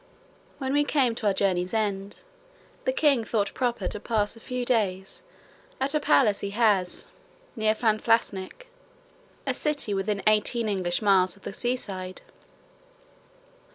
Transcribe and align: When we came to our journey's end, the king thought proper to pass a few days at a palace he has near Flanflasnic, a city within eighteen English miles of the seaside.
When 0.57 0.73
we 0.73 0.83
came 0.83 1.13
to 1.13 1.27
our 1.27 1.33
journey's 1.35 1.75
end, 1.75 2.23
the 2.85 2.91
king 2.91 3.23
thought 3.23 3.53
proper 3.53 3.87
to 3.89 3.99
pass 3.99 4.35
a 4.35 4.39
few 4.39 4.65
days 4.65 5.21
at 5.79 5.93
a 5.93 5.99
palace 5.99 6.39
he 6.39 6.49
has 6.49 7.05
near 7.55 7.75
Flanflasnic, 7.75 8.65
a 9.45 9.53
city 9.53 9.93
within 9.93 10.23
eighteen 10.25 10.67
English 10.67 11.03
miles 11.03 11.35
of 11.35 11.43
the 11.43 11.53
seaside. 11.53 12.23